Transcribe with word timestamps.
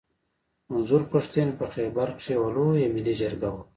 منظور 0.71 1.03
پښتين 1.13 1.49
په 1.59 1.65
خېبر 1.73 2.09
کښي 2.17 2.31
يوه 2.37 2.49
لويه 2.55 2.87
ملي 2.95 3.13
جرګه 3.21 3.49
وکړه. 3.51 3.69